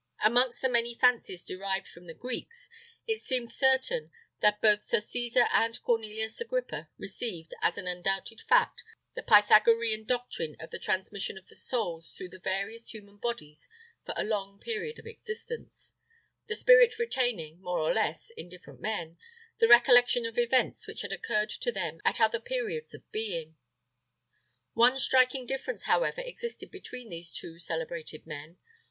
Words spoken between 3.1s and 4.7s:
seems certain that